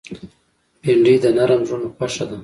[0.81, 2.37] بېنډۍ د نرم زړونو خوښه ده